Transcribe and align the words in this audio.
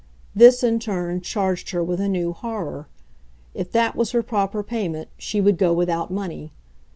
This, 0.33 0.63
in 0.63 0.79
turn, 0.79 1.21
charged 1.21 1.69
her 1.69 1.83
with 1.83 1.99
a 2.01 2.09
new 2.09 2.33
horror: 2.33 2.87
if 3.53 3.71
that 3.73 3.95
was 3.95 4.13
her 4.13 4.23
proper 4.23 4.63
payment 4.63 5.09
she 5.15 5.39
would 5.39 5.59
go 5.59 5.73
without 5.73 6.09
money. 6.09 6.53